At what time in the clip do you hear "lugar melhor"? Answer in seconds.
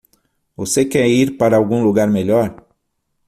1.83-2.65